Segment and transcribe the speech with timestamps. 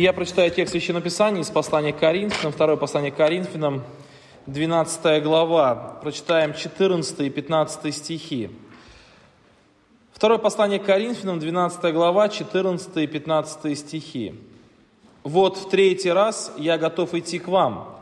[0.00, 3.82] И я прочитаю текст Священного Писания из послания к Коринфянам, второе послание к Коринфянам,
[4.46, 5.98] 12 глава.
[6.02, 8.48] Прочитаем 14 и 15 стихи.
[10.14, 14.36] Второе послание к Коринфянам, 12 глава, 14 и 15 стихи.
[15.22, 17.94] «Вот в третий раз я готов идти к вам,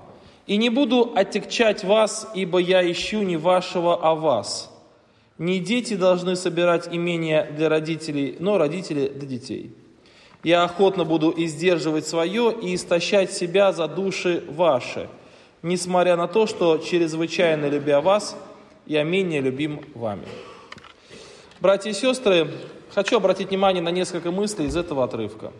[0.47, 4.73] и не буду отягчать вас, ибо я ищу не вашего, а вас.
[5.37, 9.75] Не дети должны собирать имения для родителей, но родители для детей.
[10.45, 15.09] Я охотно буду издерживать свое и истощать себя за души ваши,
[15.63, 18.37] несмотря на то, что чрезвычайно любя вас,
[18.87, 20.27] я менее любим вами».
[21.61, 22.49] Братья и сестры,
[22.95, 25.53] хочу обратить внимание на несколько мыслей из этого отрывка.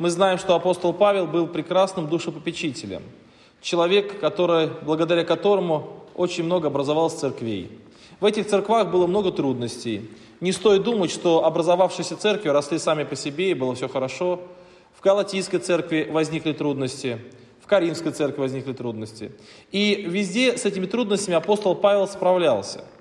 [0.00, 3.02] Мы знаем, что апостол Павел был прекрасным душепопечителем,
[3.60, 7.70] человек, который, благодаря которому очень много образовалось церквей.
[8.18, 10.10] В этих церквах было много трудностей.
[10.40, 14.40] Не стоит думать, что образовавшиеся церкви росли сами по себе и было все хорошо.
[14.96, 17.18] В Галатийской церкви возникли трудности,
[17.62, 19.32] в Каримской церкви возникли трудности.
[19.72, 22.84] И везде с этими трудностями апостол Павел справлялся–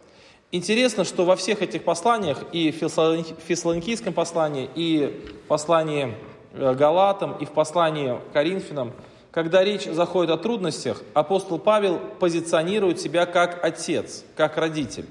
[0.53, 6.15] Интересно, что во всех этих посланиях, и в Фессалоникийском послании, и в послании
[6.53, 8.93] э, Галатам, и в послании Коринфянам,
[9.31, 15.05] когда речь заходит о трудностях, апостол Павел позиционирует себя как отец, как родитель.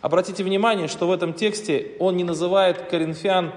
[0.00, 3.52] Обратите внимание, что в этом тексте он не называет коринфян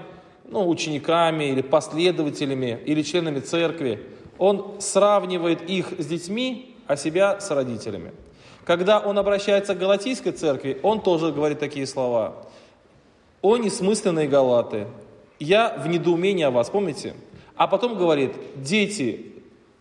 [0.46, 4.06] ну, учениками или последователями или членами церкви.
[4.36, 8.12] Он сравнивает их с детьми, а себя с родителями.
[8.64, 12.46] Когда он обращается к Галатийской церкви, он тоже говорит такие слова.
[13.42, 14.86] «О несмысленные галаты,
[15.38, 17.14] я в недоумении о вас», помните?
[17.56, 19.32] А потом говорит, «Дети,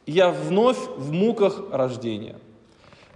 [0.06, 2.36] я вновь в муках рождения».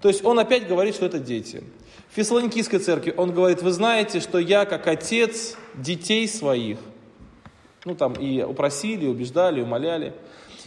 [0.07, 1.61] То есть он опять говорит, что это дети.
[2.09, 6.77] В Фессалоникийской церкви он говорит, вы знаете, что я как отец детей своих,
[7.83, 10.13] ну там и упросили, убеждали, умоляли,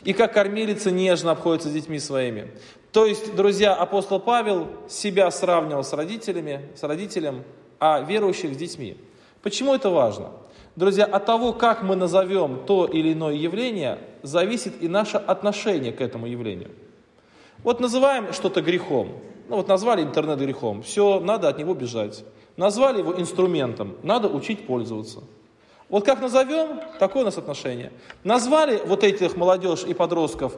[0.04, 2.50] и как кормилица нежно обходится с детьми своими.
[2.92, 7.42] То есть, друзья, апостол Павел себя сравнивал с родителями, с родителем,
[7.78, 8.98] а верующих с детьми.
[9.40, 10.32] Почему это важно?
[10.76, 16.02] Друзья, от того, как мы назовем то или иное явление, зависит и наше отношение к
[16.02, 16.72] этому явлению.
[17.62, 19.12] Вот называем что-то грехом.
[19.48, 20.82] Ну вот назвали интернет грехом.
[20.82, 22.24] Все, надо от него бежать.
[22.56, 23.96] Назвали его инструментом.
[24.02, 25.20] Надо учить пользоваться.
[25.88, 27.92] Вот как назовем, такое у нас отношение.
[28.22, 30.56] Назвали вот этих молодежь и подростков,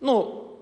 [0.00, 0.58] ну,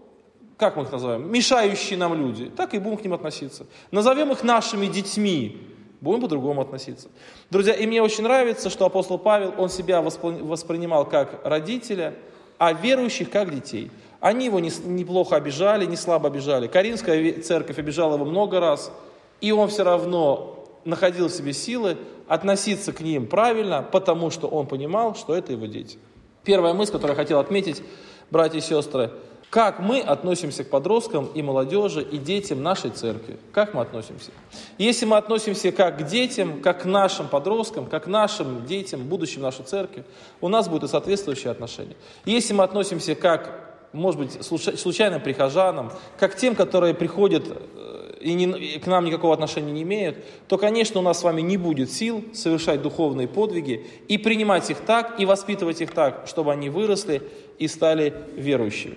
[0.57, 3.67] как мы их называем, мешающие нам люди, так и будем к ним относиться.
[3.93, 5.69] Назовем их нашими детьми,
[6.01, 7.09] будем по-другому относиться.
[7.49, 12.15] Друзья, и мне очень нравится, что апостол Павел, он себя воспринимал как родителя,
[12.59, 13.93] а верующих как детей.
[14.21, 16.67] Они его неплохо обижали, не слабо обижали.
[16.67, 18.93] Каринская церковь обижала его много раз,
[19.41, 21.97] и он все равно находил в себе силы
[22.27, 25.99] относиться к ним правильно, потому что он понимал, что это его дети.
[26.45, 27.83] Первая мысль, которую я хотел отметить,
[28.31, 29.11] братья и сестры–
[29.51, 33.39] как мы относимся к подросткам и молодежи и детям нашей церкви?
[33.51, 34.31] Как мы относимся?
[34.77, 39.41] Если мы относимся как к детям, как к нашим подросткам, как к нашим детям, будущим
[39.41, 40.05] нашей церкви,
[40.43, 41.97] у нас будет и соответствующее отношение.
[42.27, 48.45] Если мы относимся как, может быть, случайным прихожанам, как тем, которые приходят э, и, не,
[48.47, 51.91] и к нам никакого отношения не имеют, то, конечно, у нас с вами не будет
[51.91, 57.23] сил совершать духовные подвиги и принимать их так, и воспитывать их так, чтобы они выросли
[57.59, 58.97] и стали верующими.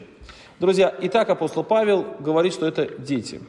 [0.60, 3.42] Друзья, и так апостол Павел говорит, что это дети.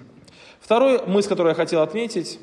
[0.61, 2.39] Вторую мысль, которую я хотел отметить,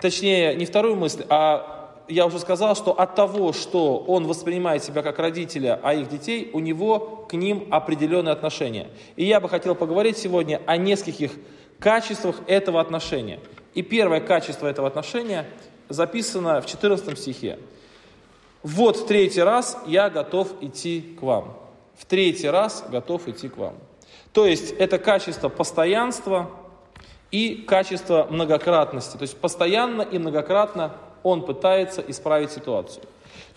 [0.00, 1.79] точнее, не вторую мысль, а
[2.10, 6.50] я уже сказал, что от того, что он воспринимает себя как родителя, а их детей,
[6.52, 8.88] у него к ним определенные отношения.
[9.16, 11.32] И я бы хотел поговорить сегодня о нескольких
[11.78, 13.40] качествах этого отношения.
[13.74, 15.46] И первое качество этого отношения
[15.88, 17.58] записано в 14 стихе.
[18.62, 21.56] «Вот третий раз я готов идти к вам»
[22.00, 23.74] в третий раз готов идти к вам.
[24.32, 26.50] То есть это качество постоянства
[27.30, 29.18] и качество многократности.
[29.18, 33.04] То есть постоянно и многократно он пытается исправить ситуацию.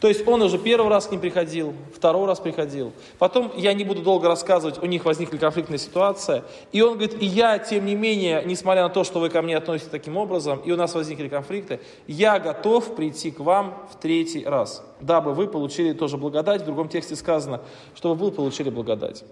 [0.04, 2.92] То есть он уже первый раз к ним приходил, второй раз приходил.
[3.20, 6.44] Потом, я не буду долго рассказывать, у них возникла конфликтная ситуация.
[6.74, 9.56] И он говорит, и я, тем не менее, несмотря на то, что вы ко мне
[9.56, 14.44] относитесь таким образом, и у нас возникли конфликты, я готов прийти к вам в третий
[14.44, 16.64] раз, дабы вы получили тоже благодать.
[16.64, 17.62] В другом тексте сказано,
[17.96, 19.24] чтобы вы получили благодать.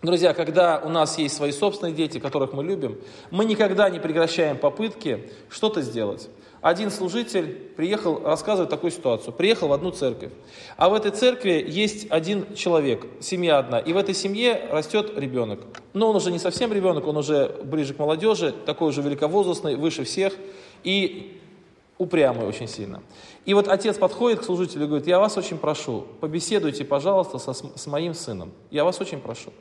[0.00, 3.00] Друзья, когда у нас есть свои собственные дети, которых мы любим,
[3.32, 6.28] мы никогда не прекращаем попытки что-то сделать
[6.60, 7.46] один служитель
[7.76, 9.32] приехал рассказывать такую ситуацию.
[9.32, 10.32] Приехал в одну церковь.
[10.76, 13.78] А в этой церкви есть один человек, семья одна.
[13.78, 15.60] И в этой семье растет ребенок.
[15.92, 20.04] Но он уже не совсем ребенок, он уже ближе к молодежи, такой уже великовозрастный, выше
[20.04, 20.34] всех.
[20.82, 21.40] И
[21.98, 23.02] упрямый очень сильно.
[23.44, 27.52] И вот отец подходит к служителю и говорит, я вас очень прошу, побеседуйте, пожалуйста, со,
[27.52, 28.52] с моим сыном.
[28.70, 29.52] Я вас очень прошу.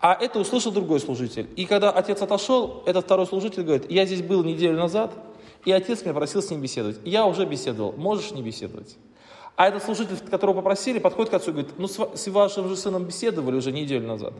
[0.00, 1.48] А это услышал другой служитель.
[1.56, 5.12] И когда отец отошел, этот второй служитель говорит, я здесь был неделю назад,
[5.64, 6.98] и отец меня просил с ним беседовать.
[7.04, 8.96] Я уже беседовал, можешь не беседовать.
[9.56, 13.04] А этот служитель, которого попросили, подходит к отцу и говорит, ну с вашим же сыном
[13.04, 14.32] беседовали уже неделю назад.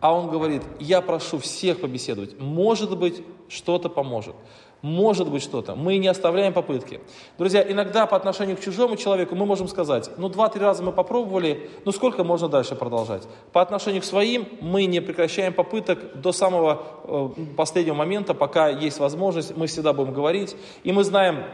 [0.00, 4.36] А он говорит, я прошу всех побеседовать, может быть, что-то поможет.
[4.82, 5.74] Может быть что-то.
[5.74, 7.00] Мы не оставляем попытки.
[7.36, 11.70] Друзья, иногда по отношению к чужому человеку мы можем сказать, ну два-три раза мы попробовали,
[11.84, 13.24] ну сколько можно дальше продолжать?
[13.52, 19.00] По отношению к своим мы не прекращаем попыток до самого э, последнего момента, пока есть
[19.00, 20.56] возможность, мы всегда будем говорить.
[20.82, 21.44] И мы знаем,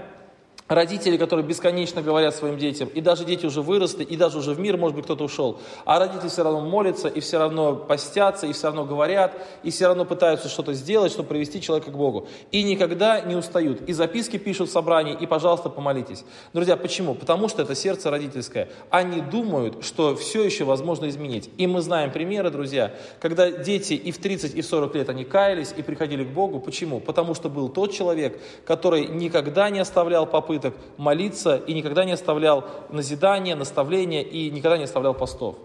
[0.68, 4.58] Родители, которые бесконечно говорят своим детям, и даже дети уже выросли, и даже уже в
[4.58, 8.52] мир, может быть, кто-то ушел, а родители все равно молятся, и все равно постятся, и
[8.52, 9.32] все равно говорят,
[9.62, 12.26] и все равно пытаются что-то сделать, чтобы привести человека к Богу.
[12.50, 13.82] И никогда не устают.
[13.82, 16.24] И записки пишут в собрании, и, пожалуйста, помолитесь.
[16.52, 17.14] Друзья, почему?
[17.14, 18.68] Потому что это сердце родительское.
[18.90, 21.48] Они думают, что все еще возможно изменить.
[21.58, 25.24] И мы знаем примеры, друзья, когда дети и в 30, и в 40 лет они
[25.24, 26.58] каялись и приходили к Богу.
[26.58, 26.98] Почему?
[26.98, 32.12] Потому что был тот человек, который никогда не оставлял попытки попыток молиться и никогда не
[32.12, 35.56] оставлял назидания, наставления и никогда не оставлял постов.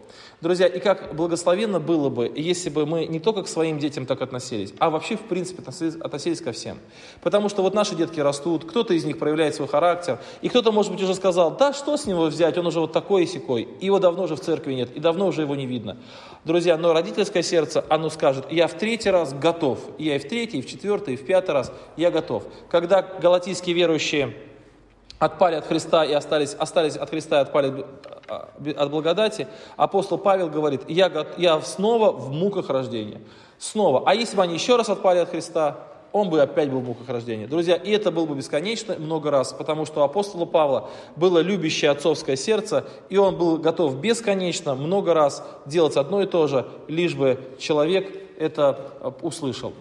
[0.42, 4.22] Друзья, и как благословенно было бы, если бы мы не только к своим детям так
[4.22, 5.62] относились, а вообще, в принципе,
[6.02, 6.80] относились, ко всем.
[7.22, 10.92] Потому что вот наши детки растут, кто-то из них проявляет свой характер, и кто-то, может
[10.92, 14.00] быть, уже сказал, да, что с него взять, он уже вот такой и сякой, его
[14.00, 15.98] давно уже в церкви нет, и давно уже его не видно.
[16.44, 20.58] Друзья, но родительское сердце, оно скажет, я в третий раз готов, я и в третий,
[20.58, 22.44] и в четвертый, и в пятый раз я готов.
[22.70, 24.34] Когда галатийские верующие
[25.22, 27.86] отпали от Христа и остались, остались от Христа и отпали
[28.28, 29.48] от благодати,
[29.78, 33.22] апостол Павел говорит, я, я снова в муках рождения.
[33.60, 34.02] Снова.
[34.08, 35.78] А если бы они еще раз отпали от Христа,
[36.12, 37.46] он бы опять был в муках рождения.
[37.46, 41.92] Друзья, и это было бы бесконечно много раз, потому что у апостола Павла было любящее
[41.92, 47.14] отцовское сердце, и он был готов бесконечно много раз делать одно и то же, лишь
[47.14, 48.92] бы человек это
[49.22, 49.74] услышал.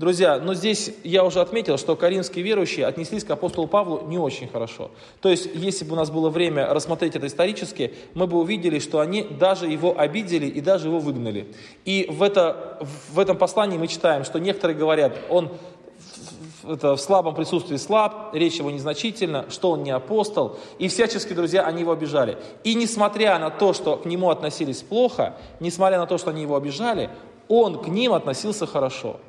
[0.00, 4.48] Друзья, но здесь я уже отметил, что коринфские верующие отнеслись к апостолу Павлу не очень
[4.48, 4.90] хорошо.
[5.20, 9.00] То есть, если бы у нас было время рассмотреть это исторически, мы бы увидели, что
[9.00, 11.54] они даже его обидели и даже его выгнали.
[11.84, 12.78] И в, это,
[13.12, 15.50] в этом послании мы читаем, что некоторые говорят, он
[16.66, 20.56] это, в слабом присутствии слаб, речь его незначительна, что он не апостол.
[20.78, 22.38] И всячески, друзья, они его обижали.
[22.64, 26.56] И несмотря на то, что к нему относились плохо, несмотря на то, что они его
[26.56, 27.10] обижали,
[27.48, 29.20] он к ним относился хорошо.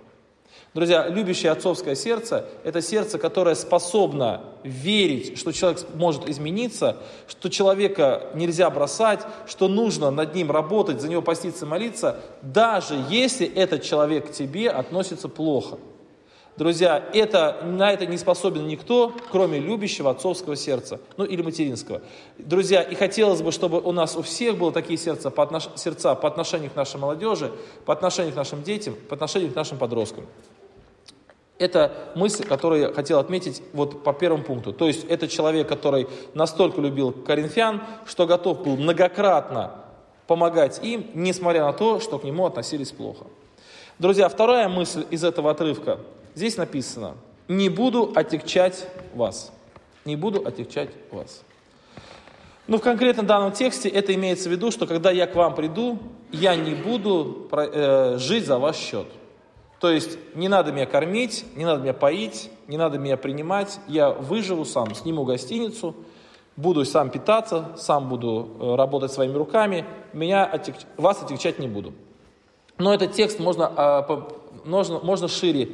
[0.73, 6.95] Друзья, любящее отцовское сердце– это сердце, которое способно верить, что человек может измениться,
[7.27, 13.45] что человека нельзя бросать, что нужно над ним работать, за него поститься, молиться, даже если
[13.45, 15.77] этот человек к тебе относится плохо.
[16.55, 22.01] Друзья, это, на это не способен никто, кроме любящего отцовского сердца, ну или материнского.
[22.37, 25.67] Друзья, и хотелось бы, чтобы у нас у всех было такие сердца по, отнош...
[25.75, 27.51] сердца по отношению к нашей молодежи,
[27.85, 30.27] по отношению к нашим детям, по отношению к нашим подросткам.
[31.61, 34.73] Это мысль, которую я хотел отметить вот по первому пункту.
[34.73, 39.75] То есть это человек, который настолько любил коринфян, что готов был многократно
[40.25, 43.25] помогать им, несмотря на то, что к нему относились плохо.
[43.99, 45.99] Друзья, вторая мысль из этого отрывка.
[46.33, 47.15] Здесь написано,
[47.47, 49.51] не буду отягчать вас.
[50.03, 51.43] Не буду отягчать вас.
[52.65, 55.99] Ну, в конкретно данном тексте это имеется в виду, что когда я к вам приду,
[56.31, 59.05] я не буду э, жить за ваш счет.
[59.81, 63.79] То есть не надо меня кормить, не надо меня поить, не надо меня принимать.
[63.87, 65.95] Я выживу сам, сниму гостиницу,
[66.55, 70.75] буду сам питаться, сам буду э, работать своими руками, меня отек...
[70.97, 71.93] вас отягчать не буду.
[72.77, 74.27] Но этот текст можно, а,
[74.65, 75.69] можно, можно шире,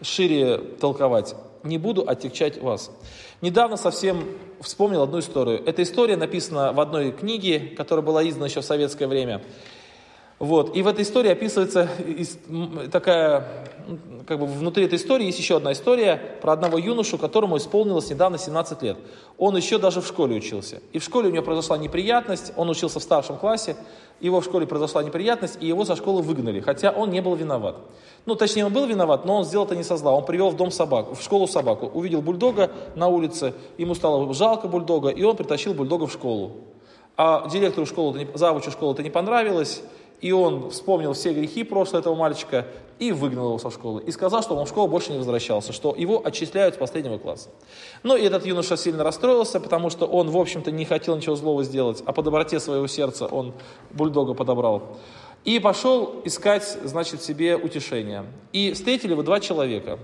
[0.00, 1.34] шире толковать.
[1.62, 2.90] Не буду отягчать вас.
[3.42, 4.24] Недавно совсем
[4.62, 5.62] вспомнил одну историю.
[5.66, 9.42] Эта история написана в одной книге, которая была издана еще в советское время.
[10.40, 10.74] Вот.
[10.74, 11.86] И в этой истории описывается
[12.90, 13.46] такая,
[14.26, 18.38] как бы внутри этой истории есть еще одна история про одного юношу, которому исполнилось недавно
[18.38, 18.96] 17 лет.
[19.36, 20.80] Он еще даже в школе учился.
[20.94, 23.76] И в школе у него произошла неприятность, он учился в старшем классе,
[24.18, 27.76] его в школе произошла неприятность, и его со школы выгнали, хотя он не был виноват.
[28.24, 30.12] Ну, точнее, он был виноват, но он сделал это не со зла.
[30.12, 31.90] Он привел в дом собаку, в школу собаку.
[31.92, 36.52] Увидел бульдога на улице, ему стало жалко бульдога, и он притащил бульдога в школу.
[37.22, 39.82] А директору школы, завучу школы это не понравилось,
[40.20, 42.66] и он вспомнил все грехи прошлого этого мальчика
[42.98, 44.02] и выгнал его со школы.
[44.02, 47.48] И сказал, что он в школу больше не возвращался, что его отчисляют с последнего класса.
[48.02, 51.64] Ну и этот юноша сильно расстроился, потому что он, в общем-то, не хотел ничего злого
[51.64, 53.54] сделать, а по доброте своего сердца он
[53.90, 54.98] бульдога подобрал.
[55.44, 58.26] И пошел искать, значит, себе утешение.
[58.52, 59.98] И встретили его два человека.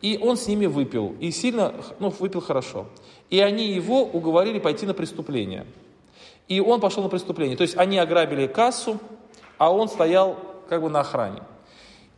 [0.00, 2.86] И он с ними выпил, и сильно, ну, выпил хорошо.
[3.28, 5.66] И они его уговорили пойти на преступление.
[6.46, 7.58] И он пошел на преступление.
[7.58, 8.98] То есть они ограбили кассу,
[9.58, 10.36] а он стоял
[10.68, 11.42] как бы на охране.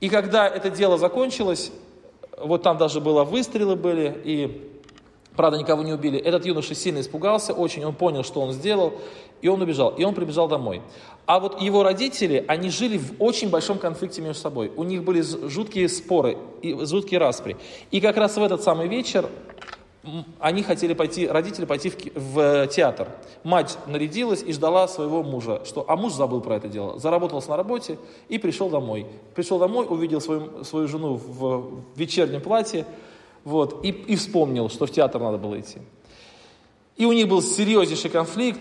[0.00, 1.72] И когда это дело закончилось,
[2.38, 4.70] вот там даже было выстрелы были, и,
[5.36, 8.94] правда, никого не убили, этот юноша сильно испугался очень, он понял, что он сделал,
[9.42, 10.82] и он убежал, и он прибежал домой.
[11.26, 14.72] А вот его родители, они жили в очень большом конфликте между собой.
[14.76, 17.56] У них были жуткие споры, и жуткие распри.
[17.90, 19.28] И как раз в этот самый вечер
[20.38, 23.08] они хотели пойти, родители пойти в, в театр.
[23.44, 26.98] Мать нарядилась и ждала своего мужа, что, а муж забыл про это дело.
[26.98, 29.06] Заработался на работе и пришел домой.
[29.34, 32.86] Пришел домой, увидел свою, свою жену в вечернем платье,
[33.44, 35.78] вот, и, и вспомнил, что в театр надо было идти.
[36.96, 38.60] И у них был серьезнейший конфликт,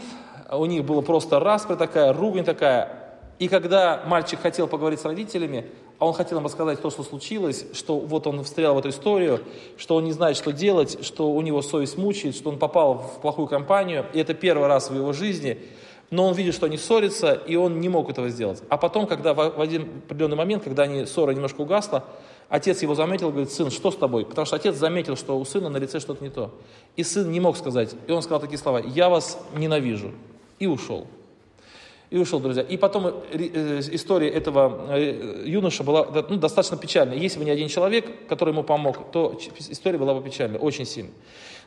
[0.51, 2.98] у них была просто распря такая, ругань такая.
[3.39, 5.65] И когда мальчик хотел поговорить с родителями,
[5.97, 9.41] а он хотел им рассказать то, что случилось, что вот он встрял в эту историю,
[9.77, 13.21] что он не знает, что делать, что у него совесть мучает, что он попал в
[13.21, 15.57] плохую компанию, и это первый раз в его жизни,
[16.09, 18.61] но он видит, что они ссорятся, и он не мог этого сделать.
[18.67, 22.05] А потом, когда в один определенный момент, когда они, ссора немножко угасла,
[22.49, 24.25] отец его заметил, говорит, сын, что с тобой?
[24.25, 26.51] Потому что отец заметил, что у сына на лице что-то не то.
[26.97, 30.11] И сын не мог сказать, и он сказал такие слова, я вас ненавижу,
[30.57, 31.07] и ушел.
[32.09, 32.63] И ушел, друзья.
[32.63, 37.17] И потом э, э, история этого э, юноша была ну, достаточно печальная.
[37.17, 41.11] Если бы не один человек, который ему помог, то история была бы печальная, очень сильно.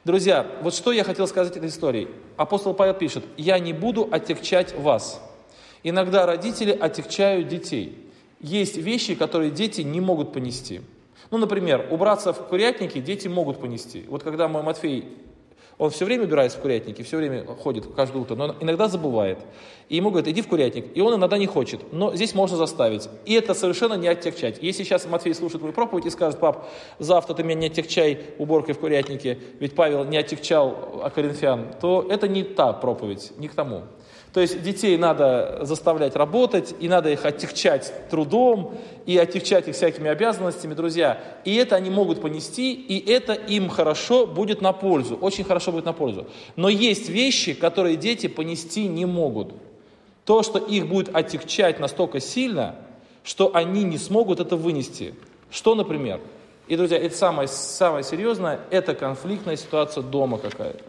[0.05, 2.09] Друзья, вот что я хотел сказать этой истории.
[2.37, 5.23] Апостол Павел пишет, «Я не буду отягчать вас».
[5.85, 8.11] Иногда родители отягчают детей.
[8.41, 10.81] Есть вещи, которые дети не могут понести.
[11.31, 14.05] Ну, например, убраться в курятнике дети могут понести.
[14.09, 15.05] Вот когда мой Матфей
[15.79, 19.39] он все время убирается в курятнике, все время ходит каждое утро, но иногда забывает.
[19.89, 20.87] И ему говорят, иди в курятник.
[20.95, 23.09] И он иногда не хочет, но здесь можно заставить.
[23.25, 24.59] И это совершенно не оттягчать.
[24.63, 28.75] Если сейчас Матфей слушает мою проповедь и скажет, пап, завтра ты меня не оттягчай уборкой
[28.75, 33.55] в курятнике, ведь Павел не оттягчал о коринфян, то это не та проповедь, не к
[33.55, 33.83] тому.
[34.33, 38.75] То есть детей надо заставлять работать, и надо их отягчать трудом,
[39.05, 41.21] и отягчать их всякими обязанностями, друзья.
[41.45, 45.85] И это они могут понести, и это им хорошо будет на пользу, очень хорошо будет
[45.85, 46.27] на пользу.
[46.57, 49.53] Но есть вещи, которые дети понести не могут.
[50.25, 52.77] То, что их будет отягчать настолько сильно,
[53.25, 55.15] что они не смогут это вынести.
[55.51, 56.21] Что, например?
[56.69, 60.83] И, друзья, это самое, самое серьезное, это конфликтная ситуация дома какая-то.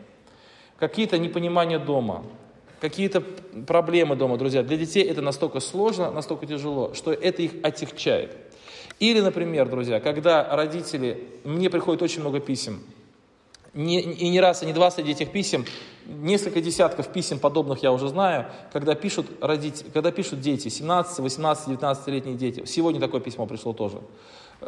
[0.80, 2.24] Какие-то непонимания дома,
[2.84, 3.22] какие-то
[3.66, 4.62] проблемы дома, друзья.
[4.62, 8.36] Для детей это настолько сложно, настолько тяжело, что это их отягчает.
[9.00, 12.84] Или, например, друзья, когда родители, мне приходит очень много писем,
[13.74, 15.66] и не раз, и не два среди этих писем,
[16.06, 21.70] несколько десятков писем подобных я уже знаю, когда пишут, родители, когда пишут дети, 17, 18,
[21.70, 22.66] 19-летние дети.
[22.66, 24.00] Сегодня такое письмо пришло тоже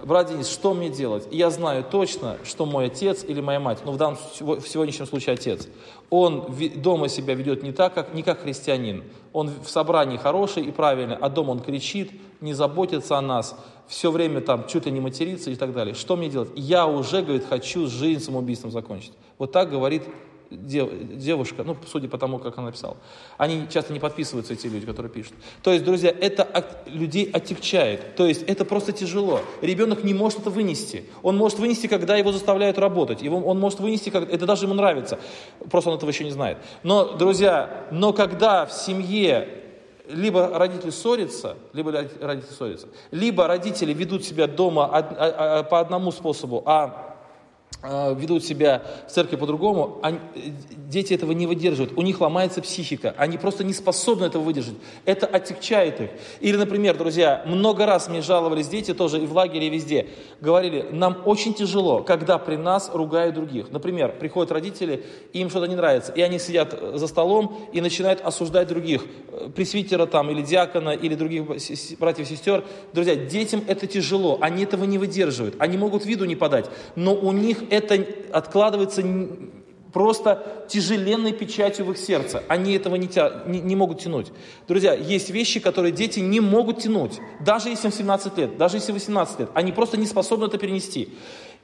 [0.04, 1.28] брат Денис, что мне делать?
[1.32, 5.06] И я знаю точно, что мой отец или моя мать, ну в данном в сегодняшнем
[5.06, 5.68] случае отец,
[6.10, 9.04] он дома себя ведет не так, как, не как христианин.
[9.34, 12.12] Он в собрании хороший и правильный, а дома он кричит,
[12.42, 13.56] не заботится о нас,
[13.88, 15.94] все время там чуть ли не матерится и так далее.
[15.94, 16.50] Что мне делать?
[16.56, 19.14] Я уже, говорит, хочу жизнь самоубийством закончить.
[19.38, 20.04] Вот так говорит
[20.50, 22.98] девушка, ну, судя по тому, как она написала.
[23.38, 25.34] Они часто не подписываются, эти люди, которые пишут.
[25.64, 28.16] То есть, друзья, это от, людей отягчает.
[28.16, 29.42] То есть, это просто тяжело.
[29.62, 31.06] Ребенок не может это вынести.
[31.24, 33.22] Он может вынести, когда его заставляют работать.
[33.22, 35.20] Его, он может вынести, как, это даже ему нравится.
[35.70, 36.58] Просто он этого еще не знает.
[36.84, 39.64] Но, друзья, но когда в семье
[40.08, 46.12] либо родители ссорятся, либо родители ссорятся, либо родители ведут себя дома а, а, по одному
[46.12, 47.15] способу, а
[47.84, 50.20] ведут себя в церкви по-другому, они,
[50.90, 55.28] дети этого не выдерживают, у них ломается психика, они просто не способны этого выдержать, это
[55.28, 56.10] отягчает их.
[56.40, 60.08] Или, например, друзья, много раз мне жаловались дети тоже и в лагере, и везде,
[60.42, 63.72] говорили, нам очень тяжело, когда при нас ругают других.
[63.72, 68.68] Например, приходят родители, им что-то не нравится, и они сидят за столом и начинают осуждать
[68.68, 71.44] других, э, пресвитера там, или диакона, или других
[72.00, 72.64] братьев сестер.
[72.94, 77.32] Друзья, детям это тяжело, они этого не выдерживают, они могут виду не подать, но у
[77.32, 79.04] них это откладывается
[79.96, 82.44] просто тяжеленной печатью в их сердце.
[82.50, 84.34] Они этого не, тя, не, не могут тянуть.
[84.68, 87.20] Друзья, есть вещи, которые дети не могут тянуть.
[87.40, 89.50] Даже если им 17 лет, даже если 18 лет.
[89.54, 91.14] Они просто не способны это перенести.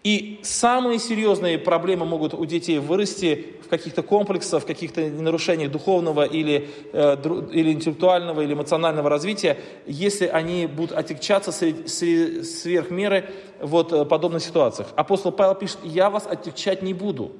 [0.04, 6.26] И самые серьезные проблемы могут у детей вырасти в каких-то комплексах, в каких-то нарушениях духовного
[6.26, 7.18] или, э,
[7.52, 13.30] или интеллектуального или эмоционального развития, если они будут отягчаться сверх меры
[13.62, 14.88] вот, в э, подобных ситуациях.
[14.96, 17.34] Апостол Павел пишет, я вас отягчать не буду.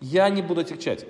[0.00, 1.04] Я не буду отягчать.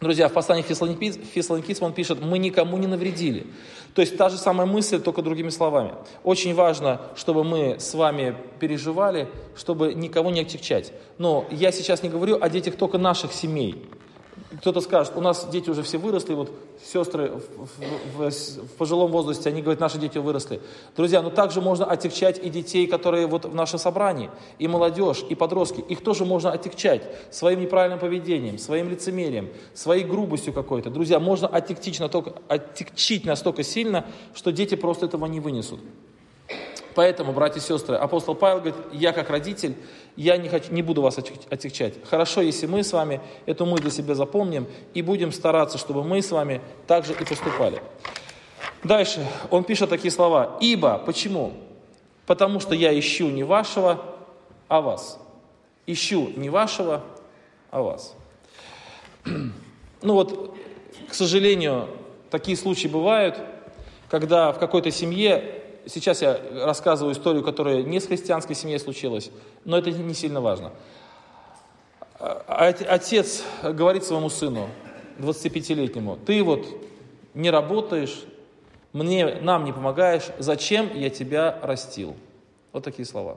[0.00, 3.46] Друзья, в послании Фессалоникийцам он пишет, мы никому не навредили.
[3.94, 5.94] То есть та же самая мысль, только другими словами.
[6.24, 10.92] Очень важно, чтобы мы с вами переживали, чтобы никого не отягчать.
[11.16, 13.86] Но я сейчас не говорю о детях только наших семей.
[14.58, 16.50] Кто-то скажет, у нас дети уже все выросли, вот
[16.84, 20.60] сестры в, в, в пожилом возрасте, они говорят, наши дети выросли.
[20.96, 25.34] Друзья, но также можно отягчать и детей, которые вот в нашем собрании, и молодежь, и
[25.34, 25.80] подростки.
[25.80, 30.90] Их тоже можно отягчать своим неправильным поведением, своим лицемерием, своей грубостью какой-то.
[30.90, 35.80] Друзья, можно отягчить настолько, отягчить настолько сильно, что дети просто этого не вынесут.
[36.94, 39.74] Поэтому, братья и сестры, апостол Павел говорит, я как родитель,
[40.16, 41.94] я не, хочу, не буду вас отягчать.
[42.08, 46.22] Хорошо, если мы с вами эту мысль для себя запомним и будем стараться, чтобы мы
[46.22, 47.82] с вами также и поступали.
[48.84, 50.58] Дальше он пишет такие слова.
[50.60, 50.98] «Ибо».
[50.98, 51.54] Почему?
[52.26, 54.00] Потому что я ищу не вашего,
[54.68, 55.18] а вас.
[55.86, 57.02] Ищу не вашего,
[57.70, 58.14] а вас.
[59.24, 60.54] Ну вот,
[61.08, 61.88] к сожалению,
[62.30, 63.40] такие случаи бывают,
[64.10, 69.30] когда в какой-то семье сейчас я рассказываю историю, которая не с христианской семьей случилась,
[69.64, 70.72] но это не сильно важно.
[72.18, 74.68] А, отец говорит своему сыну,
[75.18, 76.66] 25-летнему, ты вот
[77.34, 78.24] не работаешь,
[78.92, 82.14] мне, нам не помогаешь, зачем я тебя растил?
[82.72, 83.36] Вот такие слова.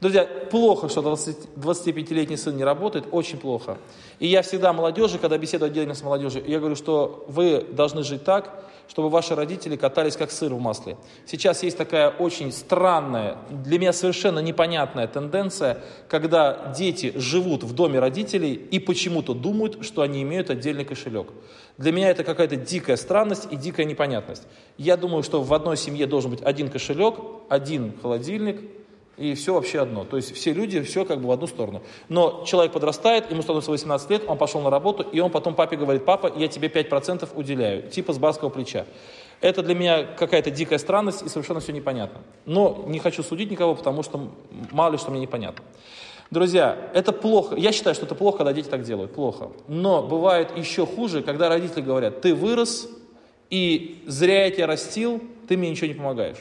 [0.00, 3.76] Друзья, плохо, что 25-летний сын не работает, очень плохо.
[4.18, 8.24] И я всегда молодежи, когда беседую отдельно с молодежью, я говорю, что вы должны жить
[8.24, 10.96] так, чтобы ваши родители катались как сыр в масле.
[11.26, 17.98] Сейчас есть такая очень странная, для меня совершенно непонятная тенденция, когда дети живут в доме
[17.98, 21.28] родителей и почему-то думают, что они имеют отдельный кошелек.
[21.76, 24.44] Для меня это какая-то дикая странность и дикая непонятность.
[24.78, 27.16] Я думаю, что в одной семье должен быть один кошелек,
[27.50, 28.62] один холодильник,
[29.20, 30.04] и все вообще одно.
[30.04, 31.82] То есть все люди, все как бы в одну сторону.
[32.08, 35.76] Но человек подрастает, ему становится 18 лет, он пошел на работу, и он потом папе
[35.76, 38.86] говорит, папа, я тебе 5% уделяю, типа с барского плеча.
[39.42, 42.22] Это для меня какая-то дикая странность и совершенно все непонятно.
[42.46, 44.30] Но не хочу судить никого, потому что
[44.70, 45.64] мало ли что мне непонятно.
[46.30, 47.56] Друзья, это плохо.
[47.56, 49.12] Я считаю, что это плохо, когда дети так делают.
[49.12, 49.50] Плохо.
[49.68, 52.88] Но бывает еще хуже, когда родители говорят, ты вырос,
[53.50, 56.38] и зря я тебя растил, ты мне ничего не помогаешь.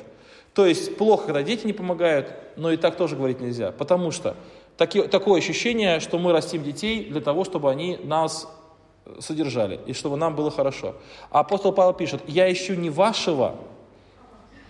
[0.54, 3.72] То есть плохо, когда дети не помогают, но и так тоже говорить нельзя.
[3.72, 4.36] Потому что
[4.78, 8.48] таки, такое ощущение, что мы растим детей для того, чтобы они нас
[9.20, 10.96] содержали и чтобы нам было хорошо.
[11.32, 13.56] А апостол Павел пишет, я ищу не вашего,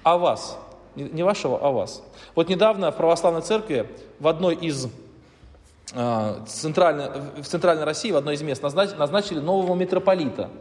[0.04, 0.58] а вас.
[0.96, 2.04] Не вашего, а вас.
[2.36, 3.88] Вот недавно в православной церкви
[4.20, 4.88] в одной из
[5.94, 7.10] э, центральной,
[7.42, 10.50] в центральной России, в одной из мест назначили нового митрополита–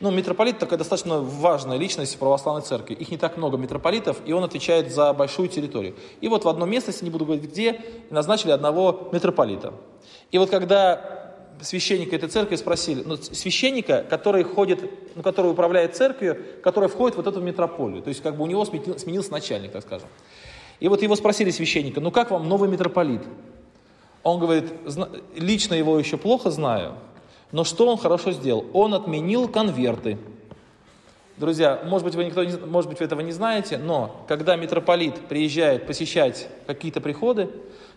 [0.00, 2.94] ну, митрополит такая достаточно важная личность в православной церкви.
[2.94, 5.94] Их не так много митрополитов, и он отвечает за большую территорию.
[6.20, 7.80] И вот в одном местности, не буду говорить где,
[8.10, 9.72] назначили одного митрополита.
[10.30, 11.24] И вот когда
[11.60, 17.18] священника этой церкви спросили, ну, священника, который ходит, ну, который управляет церковью, который входит в
[17.18, 18.02] вот эту метрополию.
[18.02, 20.08] То есть как бы у него сменился начальник, так скажем.
[20.80, 23.22] И вот его спросили священника, ну как вам новый митрополит?
[24.22, 24.72] Он говорит,
[25.36, 26.94] лично его еще плохо знаю,
[27.54, 28.66] но что он хорошо сделал?
[28.72, 30.18] Он отменил конверты.
[31.36, 35.86] Друзья, может быть, вы, никто, может быть, вы этого не знаете, но когда митрополит приезжает
[35.86, 37.48] посещать какие-то приходы,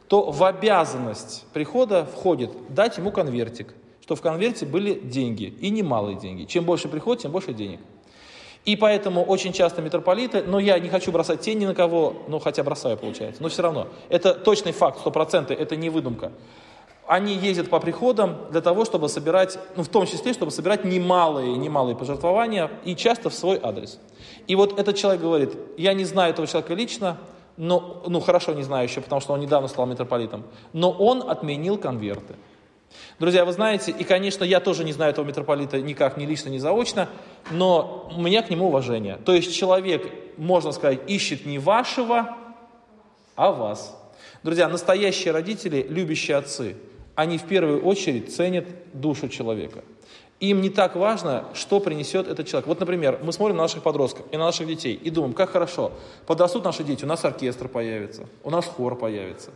[0.09, 6.19] то в обязанность прихода входит дать ему конвертик, что в конверте были деньги, и немалые
[6.19, 6.43] деньги.
[6.43, 7.79] Чем больше приход, тем больше денег.
[8.63, 12.37] И поэтому очень часто митрополиты, но я не хочу бросать тень ни на кого, ну
[12.37, 13.87] хотя бросаю, получается, но все равно.
[14.09, 16.31] Это точный факт, 100%, это не выдумка
[17.07, 21.55] они ездят по приходам для того, чтобы собирать, ну, в том числе, чтобы собирать немалые,
[21.55, 23.99] немалые пожертвования, и часто в свой адрес.
[24.47, 27.17] И вот этот человек говорит, я не знаю этого человека лично,
[27.55, 30.43] но, ну, хорошо не знаю еще, потому что он недавно стал митрополитом,
[30.73, 32.35] но он отменил конверты.
[33.19, 36.57] Друзья, вы знаете, и, конечно, я тоже не знаю этого митрополита никак, ни лично, ни
[36.57, 37.07] заочно,
[37.51, 39.17] но у меня к нему уважение.
[39.25, 42.35] То есть человек, можно сказать, ищет не вашего,
[43.35, 43.97] а вас.
[44.43, 46.75] Друзья, настоящие родители, любящие отцы–
[47.17, 49.83] они в первую очередь ценят душу человека.
[50.39, 52.67] Им не так важно, что принесет этот человек.
[52.67, 55.93] Вот, например, мы смотрим на наших подростков и на наших детей и думаем, как хорошо,
[56.27, 59.49] подрастут наши дети, у нас оркестр появится, у нас хор появится.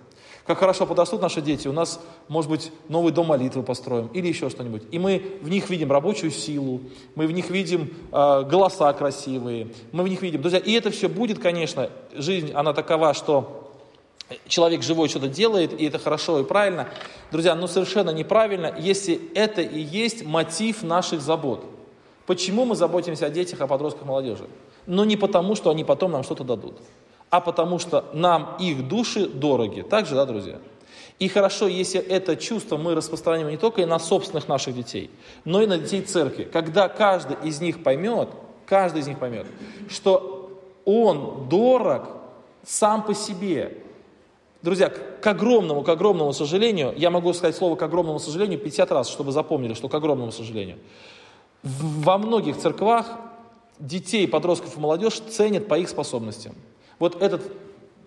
[0.48, 4.50] Как хорошо подрастут наши дети, у нас, может быть, новый дом молитвы построим или еще
[4.50, 4.82] что-нибудь.
[4.90, 6.82] И мы в них видим рабочую силу,
[7.14, 10.42] мы в них видим э, голоса красивые, мы в них видим.
[10.42, 13.61] Друзья, и это все будет, конечно, жизнь, она такова, что
[14.48, 16.90] человек живой что-то делает, и это хорошо и правильно.
[17.32, 21.66] Друзья, но совершенно неправильно, если это и есть мотив наших забот.
[22.26, 24.46] Почему мы заботимся о детях, о подростках, молодежи?
[24.86, 26.76] Но не потому, что они потом нам что-то дадут,
[27.30, 29.82] а потому что нам их души дороги.
[29.82, 30.60] Так же, да, друзья?
[31.20, 35.12] И хорошо, если это чувство мы распространяем не только и на собственных наших детей,
[35.46, 36.50] но и на детей церкви.
[36.52, 38.30] Когда каждый из них поймет,
[38.66, 39.46] каждый из них поймет,
[39.88, 42.08] что он дорог
[42.66, 43.81] сам по себе.
[44.62, 49.10] Друзья, к огромному, к огромному сожалению, я могу сказать слово к огромному сожалению 50 раз,
[49.10, 50.78] чтобы запомнили, что к огромному сожалению.
[51.64, 53.08] Во многих церквах
[53.80, 56.54] детей, подростков и молодежь ценят по их способностям.
[57.00, 57.42] Вот этот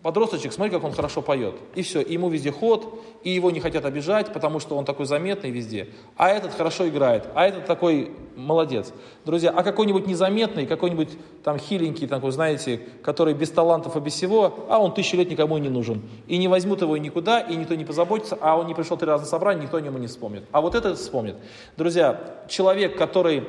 [0.04, 1.54] подросточек, смотри, как он хорошо поет.
[1.74, 5.06] И все, и ему везде ход, и его не хотят обижать, потому что он такой
[5.06, 5.88] заметный везде.
[6.18, 8.92] А этот хорошо играет, а этот такой молодец.
[9.24, 11.08] Друзья, а какой-нибудь незаметный, какой-нибудь
[11.42, 15.56] там хиленький, такой, знаете, который без талантов и без всего, а он тысячу лет никому
[15.56, 16.02] не нужен.
[16.26, 19.24] И не возьмут его никуда, и никто не позаботится, а он не пришел три раза
[19.24, 20.44] на собрание, никто о нем не вспомнит.
[20.52, 21.36] А вот этот вспомнит.
[21.78, 23.44] Друзья, человек, который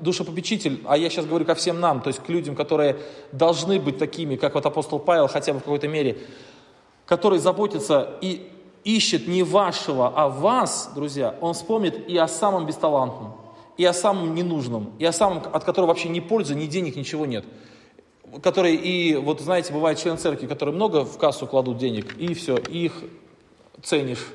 [0.00, 2.96] душепопечитель, а я сейчас говорю ко всем нам, то есть к людям, которые
[3.32, 6.18] должны быть такими, как вот апостол Павел, хотя бы в какой-то мере,
[7.04, 8.50] который заботится и
[8.84, 13.34] ищет не вашего, а вас, друзья, он вспомнит и о самом бесталантном,
[13.76, 17.26] и о самом ненужном, и о самом, от которого вообще ни пользы, ни денег, ничего
[17.26, 17.44] нет.
[18.42, 22.56] Которые и, вот знаете, бывает член церкви, которые много в кассу кладут денег, и все,
[22.56, 22.92] их
[23.82, 24.26] ценишь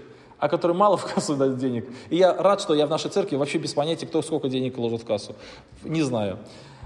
[0.43, 1.86] а который мало в кассу дает денег.
[2.10, 5.03] И я рад, что я в нашей церкви вообще без понятия, кто сколько денег ложит
[5.03, 5.38] в кассу.
[5.86, 6.38] Не знаю.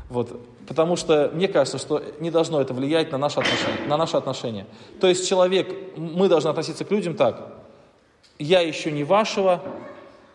[0.09, 0.39] Вот.
[0.67, 3.87] Потому что мне кажется, что не должно это влиять на наши отношения.
[3.87, 4.67] На наши отношения.
[5.01, 7.51] То есть человек, мы должны относиться к людям так.
[8.37, 9.63] Я еще не вашего,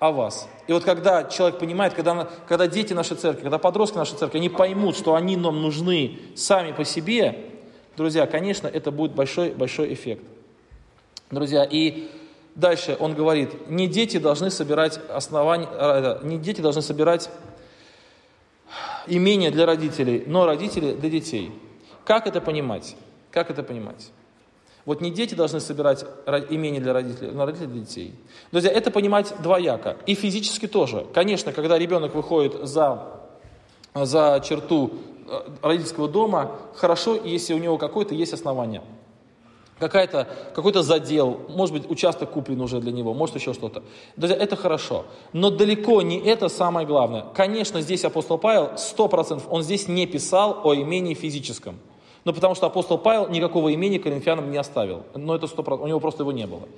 [0.00, 0.48] а вас.
[0.66, 4.48] И вот когда человек понимает, когда, когда дети нашей церкви, когда подростки нашей церкви, они
[4.48, 7.38] поймут, что они нам нужны сами по себе,
[7.96, 10.24] друзья, конечно, это будет большой-большой эффект.
[11.30, 12.10] Друзья, и
[12.54, 17.30] Дальше он говорит, не дети должны собирать основания, а, не дети должны собирать
[19.06, 21.50] имения для родителей, но родители для детей.
[22.04, 22.96] Как это понимать?
[23.30, 24.10] Как это понимать?
[24.84, 26.04] Вот не дети должны собирать
[26.50, 28.14] имения для родителей, но родители для детей.
[28.50, 29.96] Друзья, это понимать двояко.
[30.06, 31.06] И физически тоже.
[31.14, 33.20] Конечно, когда ребенок выходит за,
[33.94, 34.92] за черту
[35.28, 38.82] э, родительского дома, хорошо, если у него какое-то есть основание
[39.82, 43.82] какая-то, какой-то задел, может быть, участок куплен уже для него, может еще что-то.
[44.16, 45.06] Друзья, это хорошо.
[45.32, 47.24] Но далеко не это самое главное.
[47.34, 51.80] Конечно, здесь апостол Павел, 100%, он здесь не писал о имении физическом.
[52.24, 55.02] Ну, потому что апостол Павел никакого имени коринфянам не оставил.
[55.14, 56.68] Но это 100%, у него просто его не было.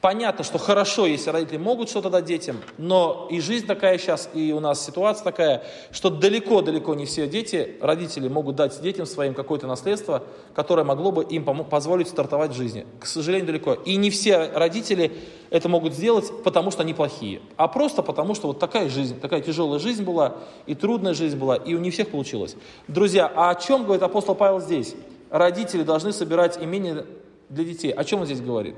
[0.00, 4.52] Понятно, что хорошо, если родители могут что-то дать детям, но и жизнь такая сейчас, и
[4.52, 9.66] у нас ситуация такая, что далеко-далеко не все дети, родители могут дать детям своим какое-то
[9.66, 10.22] наследство,
[10.54, 12.86] которое могло бы им позволить стартовать в жизни.
[13.00, 13.74] К сожалению, далеко.
[13.74, 15.12] И не все родители
[15.52, 19.42] это могут сделать, потому что они плохие, а просто потому, что вот такая жизнь, такая
[19.42, 22.56] тяжелая жизнь была, и трудная жизнь была, и у не всех получилось.
[22.88, 24.94] Друзья, а о чем говорит апостол Павел здесь?
[25.28, 27.04] Родители должны собирать имение
[27.50, 27.90] для детей.
[27.92, 28.76] О чем он здесь говорит?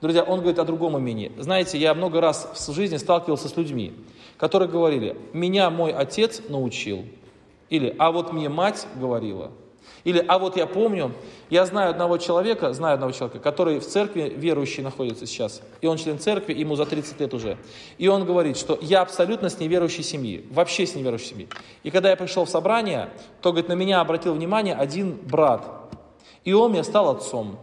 [0.00, 1.30] Друзья, он говорит о другом имении.
[1.36, 3.92] Знаете, я много раз в жизни сталкивался с людьми,
[4.38, 7.04] которые говорили, меня мой отец научил,
[7.68, 9.52] или а вот мне мать говорила–
[10.04, 11.12] или, а вот я помню,
[11.48, 15.62] я знаю одного человека, знаю одного человека, который в церкви верующий находится сейчас.
[15.80, 17.56] И он член церкви, ему за 30 лет уже.
[17.96, 21.48] И он говорит, что я абсолютно с неверующей семьи, вообще с неверующей семьи.
[21.82, 25.64] И когда я пришел в собрание, то, говорит, на меня обратил внимание один брат.
[26.44, 27.58] И он мне стал отцом.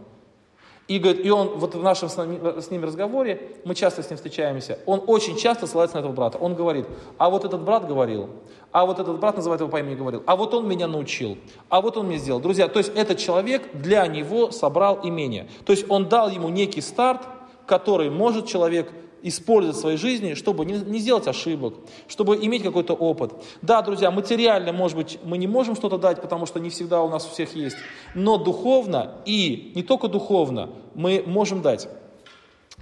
[0.92, 2.38] И, говорит, и он вот в нашем с, нами,
[2.70, 6.36] ним разговоре, мы часто с ним встречаемся, он очень часто ссылается на этого брата.
[6.36, 6.84] Он говорит,
[7.16, 8.28] а вот этот брат говорил,
[8.72, 11.38] а вот этот брат называет его по имени говорил, а вот он меня научил,
[11.70, 12.40] а вот он мне сделал.
[12.40, 15.48] Друзья, то есть этот человек для него собрал имение.
[15.64, 17.22] То есть он дал ему некий старт,
[17.64, 18.92] который может человек
[19.22, 21.74] использовать в своей жизни, чтобы не, не сделать ошибок,
[22.08, 23.32] чтобы иметь какой-то опыт.
[23.62, 27.08] Да, друзья, материально, может быть, мы не можем что-то дать, потому что не всегда у
[27.08, 27.76] нас у всех есть,
[28.14, 31.88] но духовно и не только духовно мы можем дать.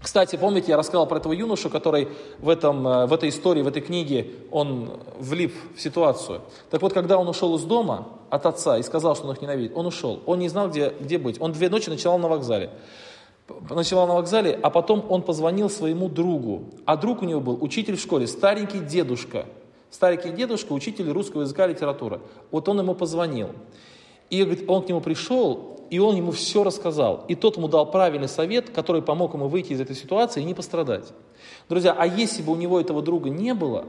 [0.02, 3.68] Кстати, помните, я рассказал про этого юношу, который в, этом, э, в этой истории, в
[3.68, 6.40] этой книге, он влип в ситуацию.
[6.70, 9.72] Так вот, когда он ушел из дома от отца и сказал, что он их ненавидит,
[9.76, 10.22] он ушел.
[10.24, 11.38] Он не знал, где, где быть.
[11.38, 12.70] Он две ночи ночевал на вокзале
[13.68, 16.64] ночевал на вокзале, а потом он позвонил своему другу.
[16.84, 19.46] А друг у него был учитель в школе, старенький дедушка.
[19.90, 22.20] Старенький дедушка, учитель русского языка и литературы.
[22.50, 23.50] Вот он ему позвонил.
[24.30, 27.24] И он к нему пришел, и он ему все рассказал.
[27.28, 30.54] И тот ему дал правильный совет, который помог ему выйти из этой ситуации и не
[30.54, 31.12] пострадать.
[31.68, 33.86] Друзья, а если бы у него этого друга не было,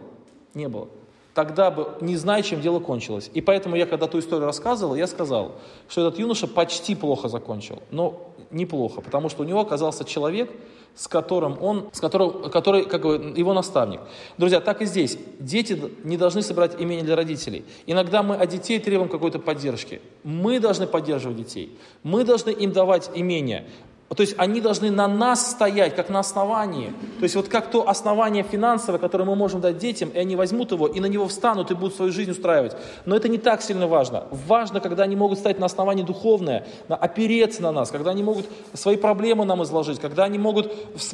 [0.56, 0.88] не было,
[1.34, 3.30] тогда бы не зная, чем дело кончилось.
[3.34, 5.54] И поэтому я, когда ту историю рассказывал, я сказал,
[5.88, 10.52] что этот юноша почти плохо закончил, но неплохо, потому что у него оказался человек,
[10.96, 14.02] с которым он, с которым, который, как бы, его наставник.
[14.38, 15.18] Друзья, так и здесь.
[15.40, 17.64] Дети не должны собирать имение для родителей.
[17.86, 20.02] Иногда мы от детей требуем какой-то поддержки.
[20.24, 21.78] Мы должны поддерживать детей.
[22.04, 23.68] Мы должны им давать имение.
[24.16, 26.94] То есть они должны на нас стоять, как на основании.
[27.20, 30.72] То есть вот как то основание финансовое, которое мы можем дать детям, и они возьмут
[30.72, 32.76] его, и на него встанут, и будут свою жизнь устраивать.
[33.06, 34.26] Но это не так сильно важно.
[34.48, 38.98] Важно, когда они могут стать на основании духовное, опереться на нас, когда они могут свои
[38.98, 40.74] проблемы нам изложить, когда они могут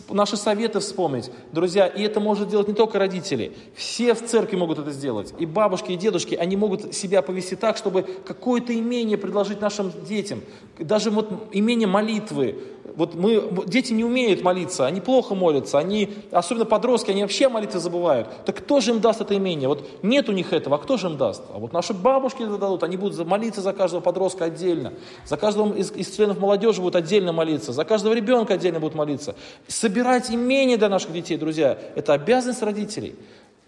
[0.10, 1.30] наши советы вспомнить.
[1.52, 3.56] Друзья, и это может делать не только родители.
[3.76, 5.36] Все в церкви могут это сделать.
[5.38, 10.42] И бабушки, и дедушки, они могут себя повести так, чтобы какое-то имение предложить нашим детям.
[10.80, 12.56] Даже вот имение молитвы,
[12.96, 17.80] вот мы, дети не умеют молиться, они плохо молятся, они, особенно подростки, они вообще молитвы
[17.80, 18.28] забывают.
[18.46, 19.68] Так кто же им даст это имение?
[19.68, 21.44] Вот нет у них этого, а кто же им даст?
[21.54, 24.94] А вот наши бабушки это дадут, они будут молиться за каждого подростка отдельно,
[25.26, 29.36] за каждого из, из членов молодежи будут отдельно молиться, за каждого ребенка отдельно будут молиться.
[29.68, 33.16] Собирать имение для наших детей, друзья, это обязанность родителей.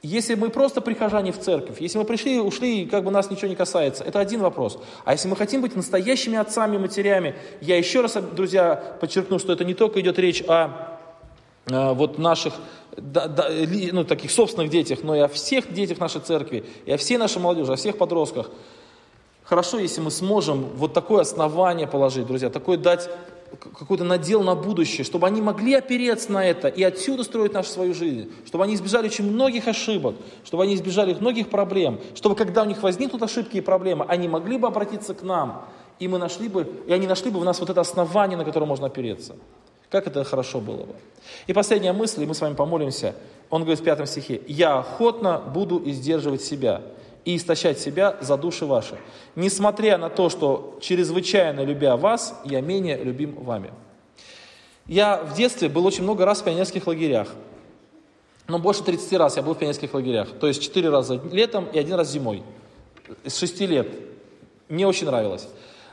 [0.02, 3.50] Если мы просто прихожане в церковь, если мы пришли, ушли, и как бы нас ничего
[3.50, 4.80] не касается, это один вопрос.
[5.04, 9.66] А если мы хотим быть настоящими отцами, матерями, я еще раз, друзья, подчеркну, что это
[9.66, 10.98] не только идет речь о,
[11.70, 12.54] о вот наших
[12.96, 13.50] да, да,
[13.92, 17.42] ну, таких собственных детях, но и о всех детях нашей церкви, и о всей нашей
[17.42, 18.50] молодежи, о всех подростках.
[19.44, 23.10] Хорошо, если мы сможем вот такое основание положить, друзья, такое дать
[23.58, 27.94] какой-то надел на будущее, чтобы они могли опереться на это и отсюда строить нашу свою
[27.94, 32.66] жизнь, чтобы они избежали очень многих ошибок, чтобы они избежали многих проблем, чтобы когда у
[32.66, 35.66] них возникнут ошибки и проблемы, они могли бы обратиться к нам,
[36.00, 38.66] и мы нашли бы, и они нашли бы в нас вот это основание, на которое
[38.66, 39.36] можно опереться.
[39.90, 40.96] Как это хорошо было бы.
[41.48, 43.16] И последняя мысль, и мы с вами помолимся.
[43.50, 46.84] Он говорит в пятом стихе, «Я охотно буду издерживать себя,
[47.26, 48.98] и истощать себя за души ваши,
[49.36, 53.72] несмотря на то, что чрезвычайно любя вас, я менее любим вами.
[54.88, 57.30] Я в детстве был очень много раз в пионерских лагерях.
[58.48, 60.30] Но больше 30 раз я был в пионерских лагерях.
[60.40, 62.42] То есть 4 раза летом и один раз зимой.
[63.24, 63.88] С 6 лет.
[64.68, 65.48] Мне очень нравилось.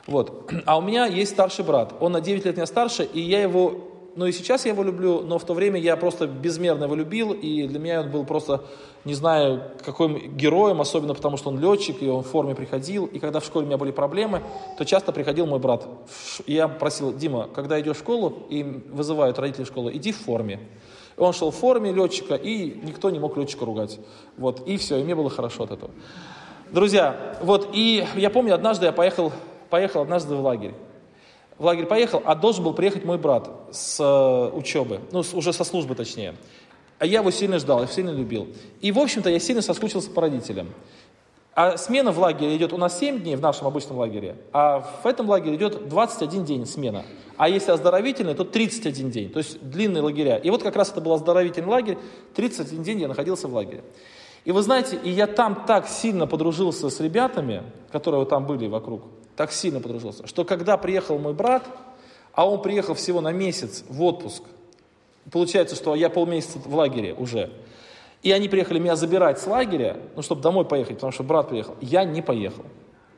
[0.07, 0.51] Вот.
[0.65, 1.93] А у меня есть старший брат.
[2.01, 5.21] Он на 9 лет меня старше, и я его ну и сейчас я его люблю,
[5.21, 8.65] но в то время я просто безмерно его любил, и для меня он был просто,
[9.05, 13.19] не знаю, каким героем, особенно потому, что он летчик, и он в форме приходил, и
[13.19, 14.43] когда в школе у меня были проблемы,
[14.79, 15.87] то часто приходил мой брат.
[16.47, 20.61] Я просил, Дима, когда идешь в школу, и вызывают родители школы, иди в форме.
[21.19, 24.01] Он шел в форме летчика, и никто не мог летчика ругать.
[24.39, 25.91] Вот, и все, и мне было хорошо от этого.
[26.73, 29.31] Друзья, вот, и я помню, однажды я поехал,
[29.69, 30.75] поехал однажды в лагерь
[31.59, 35.65] в лагерь поехал, а должен был приехать мой брат с э, учебы, ну, уже со
[35.65, 36.35] службы точнее.
[36.99, 38.49] А я его сильно ждал, я сильно любил.
[38.81, 40.69] И, в общем-то, я сильно соскучился по родителям.
[41.55, 45.07] А смена в лагере идет у нас 7 дней в нашем обычном лагере, а в
[45.07, 47.07] этом лагере идет 21 день смена.
[47.39, 50.37] А если оздоровительный, то 31 день, то есть длинные лагеря.
[50.37, 51.97] И вот как раз это был оздоровительный лагерь,
[52.35, 53.83] 31 день я находился в лагере.
[54.45, 59.05] И вы знаете, и я там так сильно подружился с ребятами, которые там были вокруг,
[59.37, 61.65] так сильно подружился, что когда приехал мой брат,
[62.33, 64.43] а он приехал всего на месяц в отпуск,
[65.31, 67.51] получается, что я полмесяца в лагере уже,
[68.23, 71.77] и они приехали меня забирать с лагеря, ну, чтобы домой поехать, потому что брат приехал,
[71.81, 72.65] я не поехал.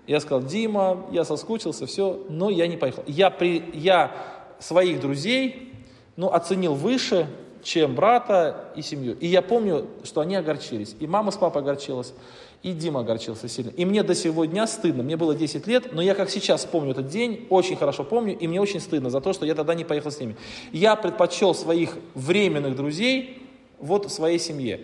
[0.07, 3.05] Я сказал, Дима, я соскучился, все, но я не поехал.
[3.07, 4.11] Я, при, я
[4.59, 5.75] своих друзей
[6.17, 7.29] ну, оценил выше,
[7.63, 9.17] чем брата и семью.
[9.19, 10.97] И я помню, что они огорчились.
[10.99, 12.15] И мама с папой огорчилась.
[12.63, 13.71] И Дима огорчился сильно.
[13.71, 15.05] И мне до сего дня стыдно.
[15.05, 18.49] Мне было 10 лет, но я как сейчас помню этот день, очень хорошо помню, и
[18.49, 20.37] мне очень стыдно за то, что я тогда не поехал с ними.
[20.73, 23.43] Я предпочел своих временных друзей
[23.79, 24.81] вот своей семье.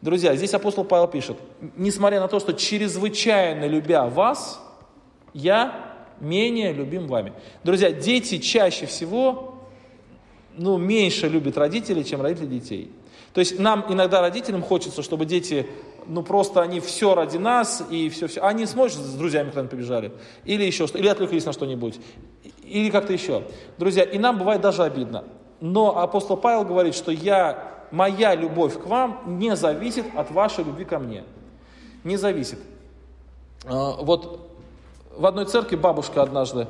[0.00, 1.36] Друзья, здесь апостол Павел пишет,
[1.76, 4.60] несмотря на то, что чрезвычайно любя вас,
[5.34, 7.32] я менее любим вами.
[7.64, 9.56] Друзья, дети чаще всего,
[10.56, 12.90] ну, меньше любят родителей, чем родители детей.
[13.32, 15.66] То есть нам иногда родителям хочется, чтобы дети
[16.08, 18.40] ну просто они все ради нас, и все-все.
[18.40, 20.12] Они смотрят, с друзьями куда-нибудь побежали,
[20.44, 22.00] или еще что, или отвлеклись на что-нибудь,
[22.64, 23.44] или как-то еще.
[23.76, 25.24] Друзья, и нам бывает даже обидно.
[25.60, 30.84] Но апостол Павел говорит, что я, моя любовь к вам не зависит от вашей любви
[30.84, 31.24] ко мне.
[32.04, 32.58] Не зависит.
[33.64, 34.50] А, вот
[35.16, 36.68] в одной церкви бабушка однажды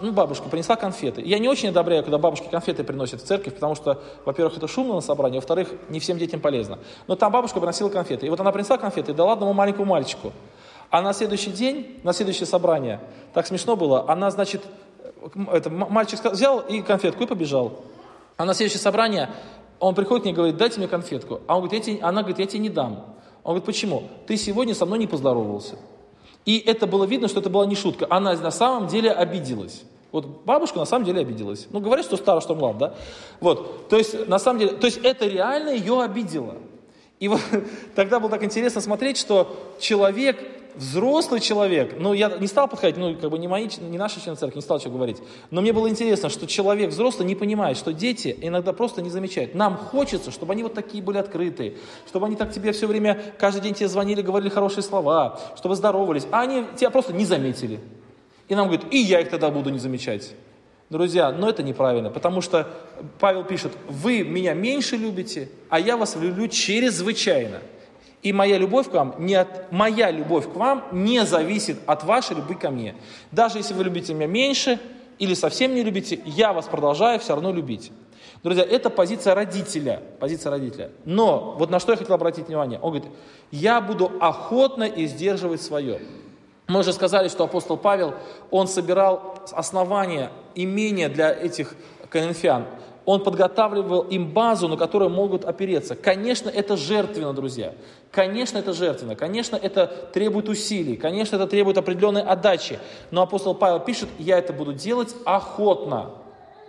[0.00, 1.22] ну, бабушка принесла конфеты.
[1.22, 4.94] Я не очень одобряю, когда бабушки конфеты приносят в церковь, потому что, во-первых, это шумно
[4.94, 6.78] на собрании, во-вторых, не всем детям полезно.
[7.06, 8.26] Но там бабушка приносила конфеты.
[8.26, 10.32] И вот она принесла конфеты и дала одному маленькому мальчику.
[10.90, 13.00] А на следующий день, на следующее собрание,
[13.32, 14.62] так смешно было, она, значит,
[15.50, 17.80] это, мальчик взял и конфетку и побежал.
[18.36, 19.30] А на следующее собрание
[19.78, 21.40] он приходит к ней и говорит, дайте мне конфетку.
[21.46, 23.16] А он говорит, я тебе, она говорит, я тебе не дам.
[23.42, 24.04] Он говорит, почему?
[24.26, 25.76] Ты сегодня со мной не поздоровался.
[26.44, 28.06] И это было видно, что это была не шутка.
[28.10, 29.82] Она на самом деле обиделась.
[30.10, 31.66] Вот бабушка на самом деле обиделась.
[31.70, 32.94] Ну, говорит, что старо, что млад, да?
[33.40, 36.56] Вот, то есть, на самом деле, то есть это реально ее обидело.
[37.18, 37.40] И вот
[37.94, 40.38] тогда было так интересно смотреть, что человек,
[40.74, 44.36] взрослый человек, ну, я не стал подходить, ну, как бы не, мои, не наши члены
[44.36, 45.18] церкви, не стал что говорить,
[45.50, 49.54] но мне было интересно, что человек взрослый не понимает, что дети иногда просто не замечают.
[49.54, 51.76] Нам хочется, чтобы они вот такие были открытые,
[52.08, 56.26] чтобы они так тебе все время, каждый день тебе звонили, говорили хорошие слова, чтобы здоровались,
[56.30, 57.80] а они тебя просто не заметили.
[58.48, 60.32] И нам говорят, и я их тогда буду не замечать.
[60.90, 62.68] Друзья, но это неправильно, потому что
[63.18, 67.60] Павел пишет, вы меня меньше любите, а я вас люблю чрезвычайно.
[68.22, 72.36] И моя любовь к вам, не от, моя любовь к вам не зависит от вашей
[72.36, 72.94] любви ко мне.
[73.32, 74.78] Даже если вы любите меня меньше
[75.18, 77.90] или совсем не любите, я вас продолжаю все равно любить.
[78.44, 80.90] Друзья, это позиция родителя, позиция родителя.
[81.04, 82.78] Но вот на что я хотел обратить внимание.
[82.80, 83.10] Он говорит,
[83.50, 86.00] я буду охотно и сдерживать свое.
[86.68, 88.14] Мы уже сказали, что апостол Павел,
[88.50, 91.74] он собирал основания, имения для этих
[92.08, 92.66] коринфян
[93.04, 95.96] он подготавливал им базу, на которую могут опереться.
[95.96, 97.74] Конечно, это жертвенно, друзья.
[98.10, 99.16] Конечно, это жертвенно.
[99.16, 100.96] Конечно, это требует усилий.
[100.96, 102.78] Конечно, это требует определенной отдачи.
[103.10, 106.10] Но апостол Павел пишет, я это буду делать охотно.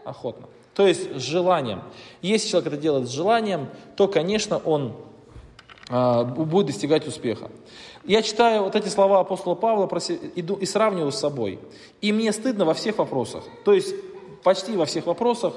[0.05, 0.47] Охотно.
[0.73, 1.83] То есть с желанием.
[2.21, 4.93] Если человек это делает с желанием, то, конечно, он
[5.89, 7.51] э, будет достигать успеха.
[8.05, 9.89] Я читаю вот эти слова апостола Павла
[10.35, 11.59] иду и сравниваю с собой.
[12.01, 13.43] И мне стыдно во всех вопросах.
[13.63, 13.93] То есть
[14.43, 15.53] почти во всех вопросах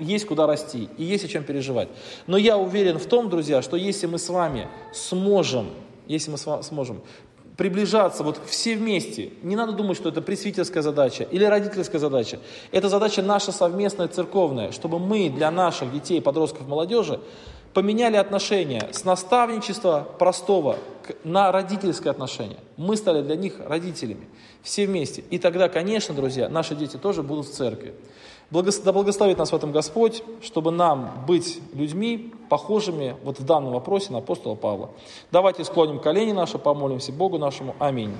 [0.00, 1.88] есть куда расти и есть о чем переживать.
[2.26, 5.70] Но я уверен в том, друзья, что если мы с вами сможем,
[6.06, 7.02] если мы сможем
[7.56, 12.38] приближаться вот все вместе, не надо думать, что это пресвитерская задача или родительская задача.
[12.72, 17.20] Это задача наша совместная церковная, чтобы мы для наших детей, подростков, молодежи
[17.74, 20.76] поменяли отношения с наставничества простого
[21.24, 22.58] на родительское отношение.
[22.76, 24.26] Мы стали для них родителями,
[24.62, 25.22] все вместе.
[25.30, 27.94] И тогда, конечно, друзья, наши дети тоже будут в церкви.
[28.50, 34.12] Да благословит нас в этом Господь, чтобы нам быть людьми, похожими вот в данном вопросе
[34.12, 34.90] на апостола Павла.
[35.30, 37.76] Давайте склоним колени наши, помолимся Богу нашему.
[37.78, 38.12] Аминь.